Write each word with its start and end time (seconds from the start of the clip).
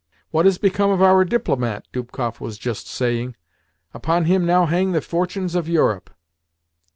"What 0.31 0.45
has 0.47 0.57
become 0.57 0.89
of 0.89 0.99
our 1.03 1.23
DIPLOMAT?" 1.23 1.85
Dubkoff 1.93 2.41
was 2.41 2.57
just 2.57 2.87
saying. 2.87 3.35
"Upon 3.93 4.25
him 4.25 4.47
now 4.47 4.65
hang 4.65 4.93
the 4.93 4.99
fortunes 5.01 5.53
of 5.53 5.69
Europe." 5.69 6.09